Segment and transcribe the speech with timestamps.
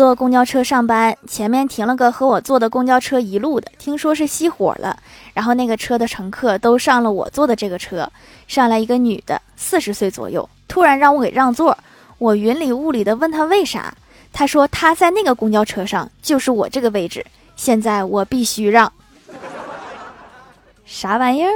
[0.00, 3.20] 坐公交车上班，前面停了个和我坐的公交车。
[3.20, 4.98] 一路的听说是熄火了，
[5.34, 7.12] 然后那个车的乘客都上了。
[7.12, 8.10] 我坐的这个车
[8.48, 11.76] 上来一个女的，四十岁左右，突然让我给让座。
[12.16, 13.94] 我云里雾里的问她为啥，
[14.32, 17.26] 她说她在那个公交车上，就是我这个位置。
[17.54, 18.90] 现在我必须让
[20.86, 21.52] 啥玩意儿？